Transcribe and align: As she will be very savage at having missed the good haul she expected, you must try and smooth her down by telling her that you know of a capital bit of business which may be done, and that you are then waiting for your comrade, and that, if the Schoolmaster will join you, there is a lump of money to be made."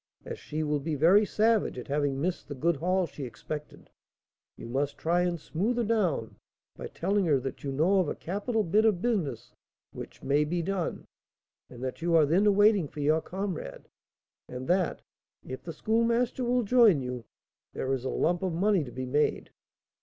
As 0.25 0.39
she 0.39 0.63
will 0.63 0.79
be 0.79 0.95
very 0.95 1.27
savage 1.27 1.77
at 1.77 1.87
having 1.87 2.19
missed 2.19 2.47
the 2.47 2.55
good 2.55 2.77
haul 2.77 3.05
she 3.05 3.23
expected, 3.23 3.91
you 4.57 4.67
must 4.67 4.97
try 4.97 5.21
and 5.21 5.39
smooth 5.39 5.77
her 5.77 5.83
down 5.83 6.37
by 6.75 6.87
telling 6.87 7.25
her 7.27 7.39
that 7.39 7.63
you 7.63 7.71
know 7.71 7.99
of 7.99 8.09
a 8.09 8.15
capital 8.15 8.63
bit 8.63 8.83
of 8.83 8.99
business 8.99 9.53
which 9.91 10.23
may 10.23 10.43
be 10.43 10.63
done, 10.63 11.05
and 11.69 11.83
that 11.83 12.01
you 12.01 12.15
are 12.15 12.25
then 12.25 12.55
waiting 12.55 12.87
for 12.87 12.99
your 12.99 13.21
comrade, 13.21 13.89
and 14.49 14.67
that, 14.67 15.03
if 15.45 15.61
the 15.61 15.71
Schoolmaster 15.71 16.43
will 16.43 16.63
join 16.63 16.99
you, 17.03 17.23
there 17.73 17.93
is 17.93 18.03
a 18.03 18.09
lump 18.09 18.41
of 18.41 18.53
money 18.53 18.83
to 18.83 18.91
be 18.91 19.05
made." 19.05 19.51